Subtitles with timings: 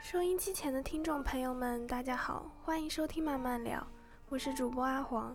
[0.00, 3.84] 收音机前的听众朋友们，大家好，欢迎收听慢慢聊，
[4.28, 5.34] 我是主播阿黄。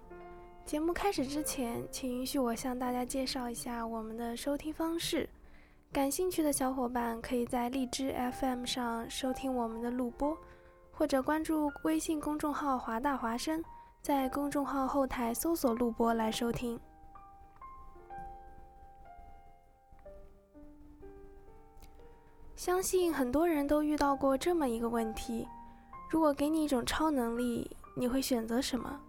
[0.65, 5.27] 节目开始之前，请允许我向大家介绍一下我们的收听方式。
[5.91, 10.37] 感兴趣的小伙伴可以在荔枝 FM 上收听我们的录播，
[10.91, 13.61] 或者关注微信公众号“华大华声”，
[14.01, 16.79] 在公众号后台搜索录播来收听。
[22.61, 25.47] 相信很多人都遇到过这么一个问题：
[26.11, 28.99] 如果给你一种超能力，你会选择什么？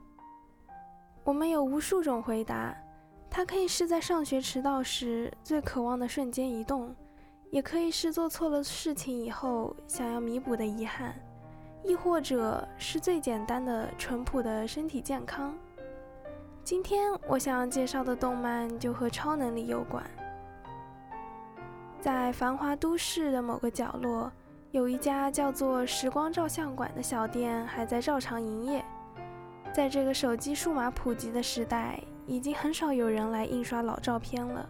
[1.22, 2.75] 我们有无数种回答，
[3.28, 6.97] 它可以是在上学迟到时最渴望的瞬间移动，
[7.50, 11.14] 也可以是做错了事情以后想要弥补的遗憾，
[11.84, 15.55] 亦或者是最简单的淳朴的身体健康。
[16.64, 20.03] 今天我想要介绍的动漫就和超能力有关。
[22.03, 24.28] 在繁华都市的某个角落，
[24.72, 28.84] 有一家叫做“时光照相馆”的小店还在照常营业。
[29.72, 34.69] 在这个手机数码普及的时代，已经很少有人来印刷老照片了。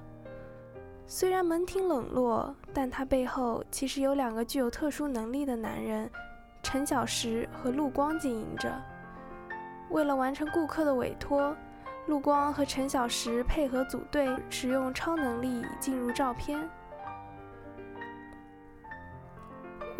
[1.06, 6.10] 虽然门庭冷落，但它背后其实有两个具有特殊能力的男人——
[6.62, 8.70] 陈小石和陆光经营着。
[9.88, 11.56] 为了完成顾客的委托，
[12.08, 16.68] 陆光和陈小石配合组队，使用超能力进入照片。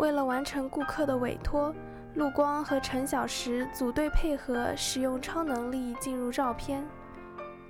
[0.03, 1.73] 为了完成顾客的委托，
[2.15, 6.85] 陆光和陈小石组队配合，使用超能力进入照片。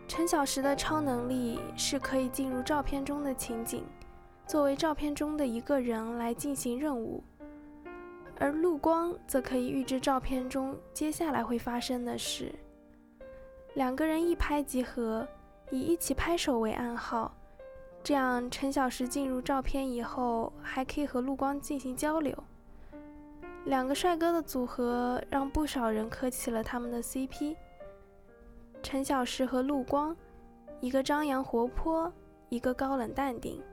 [0.07, 3.83] 陈小石的超能力是可以进入照片中的情景，
[4.47, 7.23] 作为照片中的一个人来进行任务，
[8.39, 12.51] 而陆光则可以预知照片中接下来会发生的事。
[13.75, 15.27] 两个人一拍即合，
[15.69, 17.31] 以一起拍手为暗号。
[18.03, 22.37] 这样，陈小石进入照片以后，还可以和陆光进行交流。
[23.63, 27.55] 两个帅哥的组合让不少人磕起了他们的 CP。
[28.81, 30.13] 陈小石和陆光，
[30.81, 32.11] 一个张扬活泼，
[32.49, 33.63] 一个高冷淡定。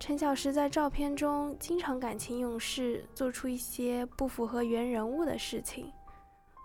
[0.00, 5.92] 陈小石在照片中经常感情用事，做出一些不符合原人物的事情，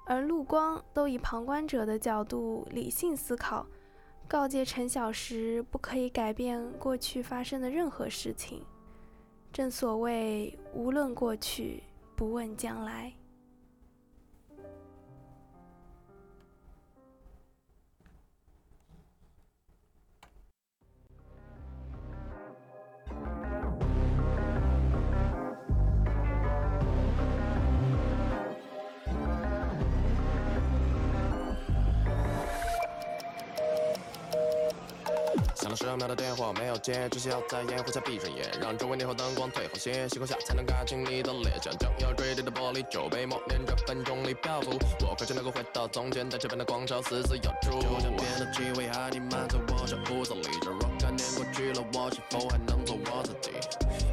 [0.08, 3.64] 而陆光都以旁观者的角度理性思考。
[4.28, 8.62] 告诫陈小石不可以改变过去发生的任何事情。
[9.54, 11.82] 正所谓，无论过去，
[12.16, 13.14] 不问将来。
[35.58, 41.60] 响了十秒的电话没有接，只需要在烟火下闭上眼，让周围霓虹灯光退后些，星空下才能看清你的脸。
[41.60, 44.78] 像将要坠地的玻璃，酒杯默念着分钟里漂浮。
[45.02, 47.72] 我快就能够回到从前，在这边的广场死死咬住。
[47.82, 53.50] 就像变的气味还弥漫在我这屋子里，这若干年过去了，我是否还能做我自己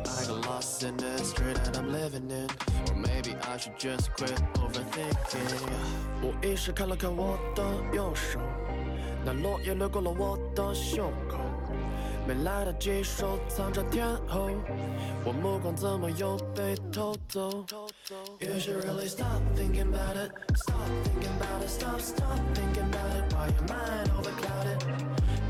[0.07, 2.49] ？I got lost in the street that I'm living in,
[2.87, 5.61] or maybe I should just quit overthinking.
[6.23, 7.63] 无意识看了看我的
[7.95, 8.41] 右手。
[9.25, 11.39] 那落叶掠过了我的袖口，
[12.29, 14.51] 没来得及收藏这天后，
[15.25, 17.65] 我目光怎么又被偷走
[18.39, 23.33] ？You should really stop thinking about it, stop thinking about it, stop stop thinking about it,
[23.33, 24.79] why your mind overclouded？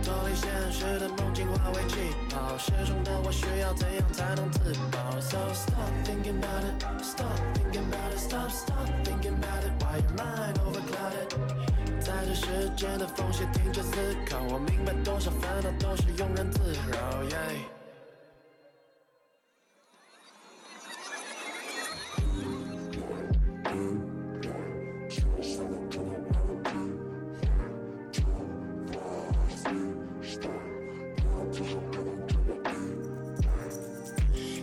[0.04, 1.96] 脱离现实的梦境化为气
[2.30, 10.12] 泡，失重的我需要怎样才能自保？So stop thinking about it, stop thinking about it, stop stop thinking about it, why your
[10.16, 10.83] mind over？
[12.34, 13.96] 时间的缝隙停止思
[14.28, 16.60] 考，我明白多少烦恼都是庸人自
[16.90, 17.22] 扰。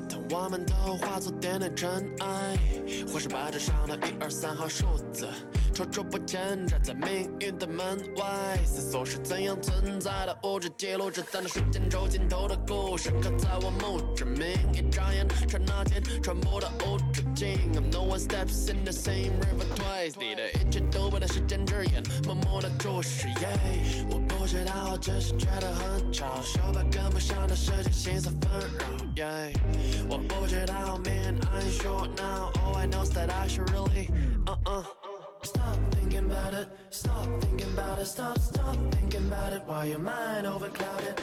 [0.09, 1.89] 当我们都化作点点尘
[2.19, 2.57] 埃，
[3.11, 5.29] 或是白纸上的一二三号数字。
[5.73, 14.47] 踌躇不前，站在命运的门外，思索是怎样存在的物质记录着在那时间轴尽头的故事，刻在我墓志铭。
[14.73, 17.71] 一眨眼，刹那间，传播到无止境。
[17.73, 23.27] I'm no one steps in the same river twice，你的一切都被那时间之眼默默的注视。
[24.09, 29.21] 我不知道，只是觉得很巧，手把跟不上的时间，心思纷扰。
[30.09, 34.09] 我不知道，Man I'm sure now, all I know is that I should really,
[34.45, 35.00] uh uh.
[36.21, 40.45] Thinking about it, stop thinking about it, stop, stop thinking about it, while your mind
[40.45, 41.15] overclouded.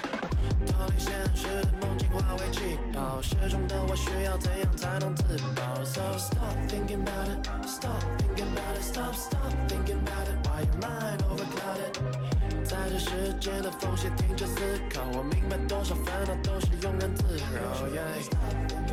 [0.66, 5.22] 逃离现实的梦境化为气泡，失重的我需要怎样才能自
[5.54, 10.76] 保？So stop thinking about it, stop thinking about it, stop, stop thinking about it, while your
[10.80, 11.94] mind overclouded.
[12.64, 14.60] 在这时间的缝隙停止思
[14.92, 17.86] 考，我明白多少烦恼都是庸人自扰。
[17.88, 18.87] Yeah.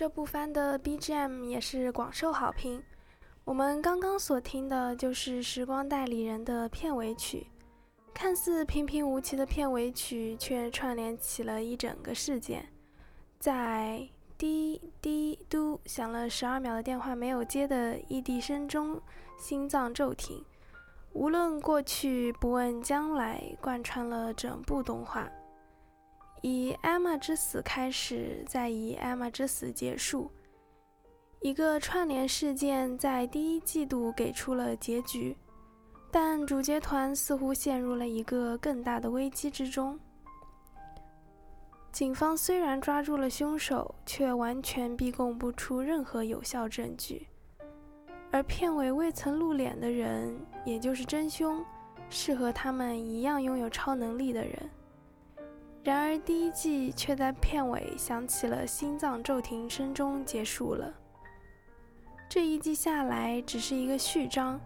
[0.00, 2.82] 这部番的 BGM 也是广受好评。
[3.50, 7.48] 我们刚刚所听的就是《时光代理人》的片尾曲，
[8.14, 12.64] 看似平平无奇的片尾曲，却串联起了一整个事件。
[13.40, 14.08] 在
[14.38, 19.02] 滴滴嘟响了十二秒的电话没有接的异地声中，
[19.36, 20.44] 心脏骤停。
[21.12, 25.28] 无论过去，不问将来，贯穿了整部动画。
[26.42, 30.30] 以艾玛之死开始，再以艾玛之死结束，
[31.40, 35.34] 一个串联事件在第一季度给出了结局，
[36.10, 39.98] 但主角团似乎陷入了一个更大的危机之中。
[41.90, 47.26] 警方虽然抓住了凶手，却完全逼供不出任何有效证据，
[48.30, 51.64] 而片尾未曾露脸的人，也就是真凶，
[52.10, 54.70] 是和他们一样拥有超能力的人。
[55.82, 60.92] 然而，第一季却在片尾响起了心脏骤停声中结束了。
[62.30, 64.60] 这一季下来只是一个序章，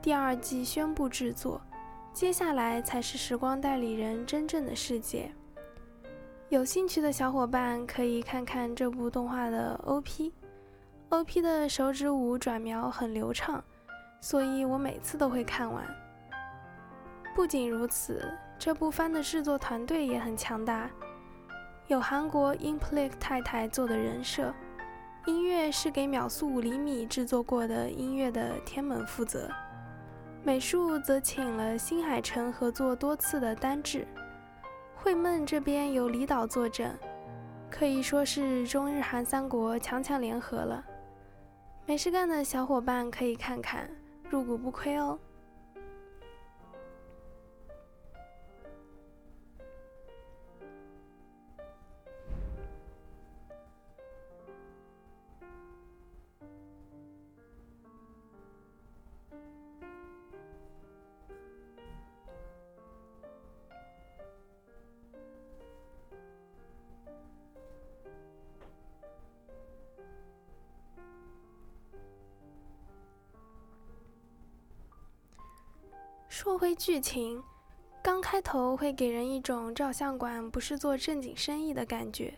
[0.00, 1.60] 第二季宣布制作，
[2.14, 5.30] 接下来才是时光代理人真正的世界。
[6.48, 13.62] 有兴趣的小伙伴可以看看这部动画的 OP，OP 的手指舞转描很流畅，
[14.22, 15.84] 所以我每次都会看完。
[17.34, 18.32] 不仅如此。
[18.58, 20.90] 这部番的制作团队也很强大，
[21.86, 24.54] 有韩国 Inplik 太太做的人设，
[25.26, 29.50] 音乐是给秒速五厘米制作过的音乐的天门负责，
[30.42, 34.06] 美术则请了新海诚合作多次的丹治，
[34.96, 36.98] 绘梦这边有李导坐镇，
[37.70, 40.82] 可以说是中日韩三国强强联合了。
[41.84, 43.90] 没事干的小伙伴可以看看，
[44.30, 45.18] 入股不亏哦。
[76.42, 77.44] 说回剧情，
[78.02, 82.32] 刚开头会给人一种照相馆不是做正经生意的感觉。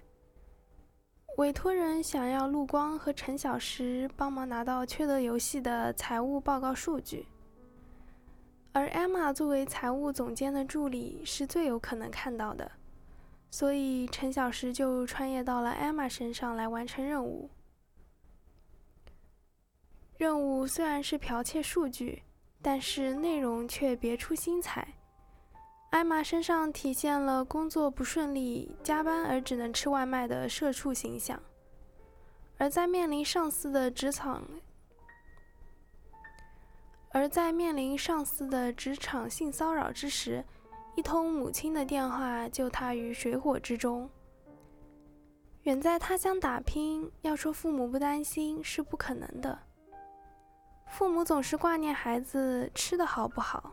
[1.36, 7.24] 委托人想要陆光和陈小石帮忙拿到缺德游戏的财务报告数据，
[8.72, 12.68] 而艾玛作为财务总监的助理是最有可能看到的，
[13.52, 17.48] 所以陈小石就穿越到了艾玛身上来完成任务。
[20.16, 22.24] 任务虽然是剽窃数据。
[22.62, 24.86] 但是内容却别出心裁，
[25.90, 31.42] 艾玛身上体现了工作不顺利、加班而只能吃外卖的社畜形象，
[32.58, 34.42] 而在面临上司的职场，
[37.10, 40.44] 而在面临上司的职场性骚扰之时，
[40.94, 44.08] 一通母亲的电话救他于水火之中。
[45.64, 49.58] 远在他乡打拼，要说父母不担心是不可能的。
[50.92, 53.72] 父母总是挂念孩子吃的好不好，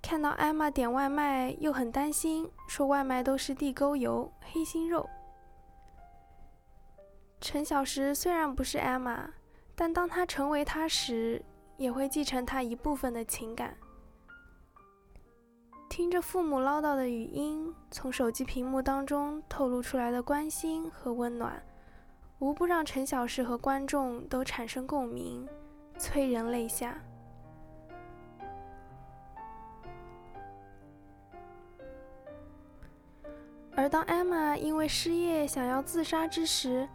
[0.00, 5.10] 看到艾玛点外卖，又很担心，说外卖都是地沟油、黑心肉。
[7.40, 9.28] 陈小石虽然不是艾玛，
[9.74, 11.44] 但当他成为他时，
[11.76, 13.76] 也会继承他一部分的情感。
[15.88, 21.60] 听着父母唠叨的语音，从手机屏幕当中透露出来的关心和温暖，
[22.38, 25.44] 无不让陈小石和观众都产生共鸣，
[26.02, 26.98] 催人泪下。
[33.76, 36.88] 而当艾玛因为失业想要自杀之时，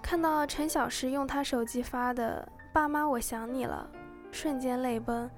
[0.00, 3.86] 看到陈小石用他手机发的“爸妈，我想你了”，
[4.32, 5.30] 瞬间泪崩。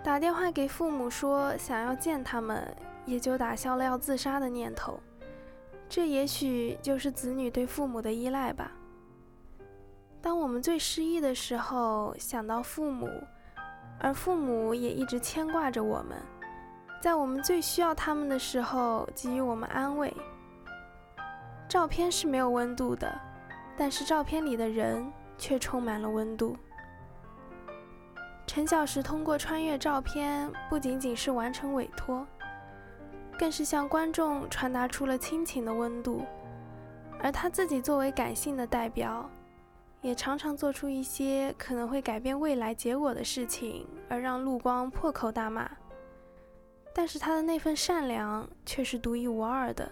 [0.00, 2.72] 打电话给父母说想要见他们，
[3.04, 5.00] 也就打消了要自杀的念头。
[5.88, 8.70] 这也许就是子女对父母的依赖吧。
[10.22, 13.08] 当我们最失意的时候，想到父母，
[13.98, 16.16] 而父母也一直牵挂着我们，
[17.02, 20.14] 在我们最需要他们的时候给予我们安慰。
[21.68, 23.12] 照片是没有温度的。
[23.74, 26.54] 但是照片里的人却充满了温度。
[28.46, 32.24] 陈小石通过穿越照片，不仅仅是完成委托，
[33.38, 36.22] 更是向观众传达出了亲情的温度。
[37.18, 39.28] 而他自己作为感性的代表，
[40.02, 45.70] 也常常做出一些可能会改变未来结果的事情，而让陆光破口大骂。
[46.92, 49.90] 但是他的那份善良却是独一无二的。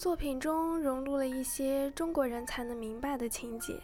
[0.00, 3.78] 作品中融入了一些中国人才能明白的情节。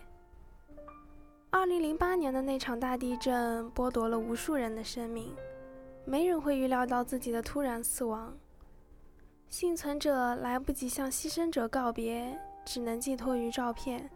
[1.51, 5.37] 二零零八年的那场大地震剥夺了无数人的生命，
[6.07, 8.35] 没人会预料到自己的突然死亡。
[9.51, 14.11] 幸存者来不及向牺牲者告别，只能寄托于照片，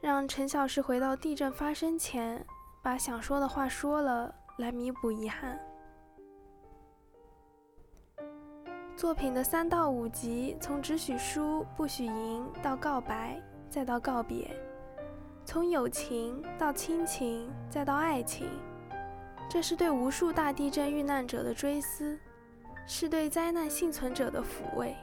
[0.00, 2.42] 让陈小石回到地震发生前，
[2.82, 5.60] 把想说的话说了，来弥补遗憾。
[8.96, 14.48] 作品的三到五集，从只许输不许赢到告白，再到告别；
[15.44, 18.48] 从友情到亲情，再到爱情。
[19.50, 22.16] 这是对无数大地震遇难者的追思，
[22.86, 24.94] 是对灾难幸存者的抚慰。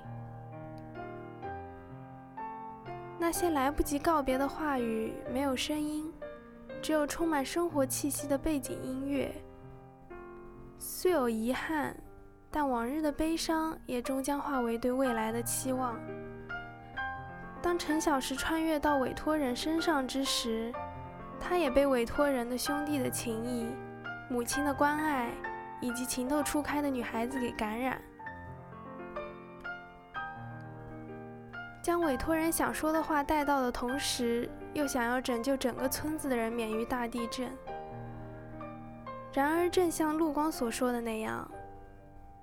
[3.20, 6.12] 那些来不及告别的话语，没有声音，
[6.82, 9.30] 只有充满生活气息的背景音乐。
[10.80, 11.94] 虽有遗憾。
[12.52, 15.98] 但往日的悲伤也终将化为对未来的期望。
[17.62, 20.74] 当陈小石穿越到委托人身上之时，
[21.40, 23.68] 他也被委托人的兄弟的情谊、
[24.30, 25.30] 母亲的关爱
[25.80, 28.02] 以及情窦初开的女孩子给感染，
[31.82, 37.50] 将委托人想说的话带到的同时，又想要拯救整个村子的人免于大地震。
[39.34, 41.50] 然而，正像陆光所说的那样。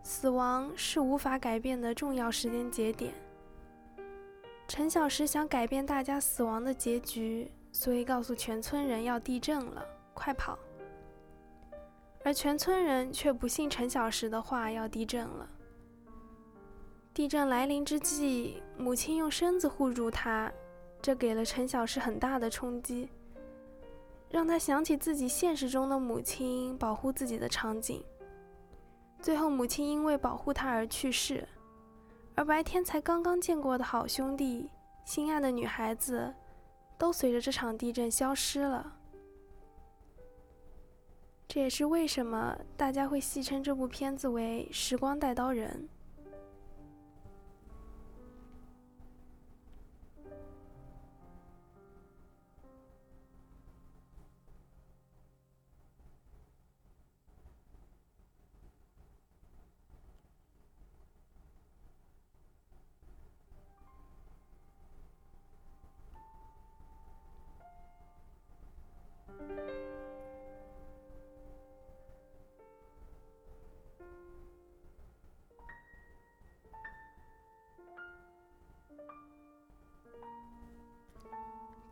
[0.09, 3.12] 死亡是无法改变的重要时间节点。
[4.67, 9.85] 陈小石想改变大家死亡的结局，所以告诉全村人要地震了，
[10.15, 10.59] 快跑。
[12.25, 15.47] 而全村人却不信陈小石的话，要地震了。
[17.12, 20.50] 地震来临之际，母亲用身子护住他，
[21.03, 23.11] 这给了陈小石很大的冲击，
[24.31, 28.03] 让他想起自己现实中的母亲保护自己的场景。
[29.21, 31.47] 最后，母亲因为保护他而去世，
[32.35, 34.71] 而白天才刚刚见过的好兄弟、
[35.05, 36.33] 心爱的女孩子，
[36.97, 38.95] 都随着这场地震消失了。
[41.49, 45.89] 这也是为什么大家会戏称这部片子为《时光带刀人》。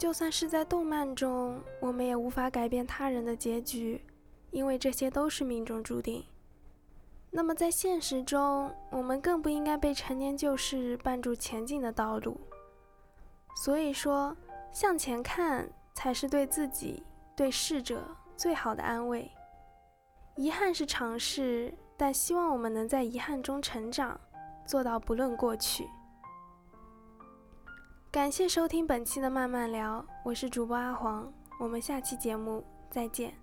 [0.06, 4.00] 就算是在动漫中，我们也无法改变他人的结局，
[4.52, 6.24] 因为这些都是命中注定。
[7.28, 12.40] 那么在现实中，我们更不应该被陈年旧事绊住前进的道路。
[13.56, 14.36] 所以说，
[14.70, 17.02] 向前看才是对自己、
[17.34, 18.00] 对逝者
[18.36, 19.28] 最好的安慰。
[20.36, 24.20] 遗憾是常事，但希望我们能在遗憾中成长，
[24.64, 25.88] 做到不论过去。
[28.10, 33.34] 感谢收听本期的慢慢聊，我是主播阿黄，我们下期节目再见。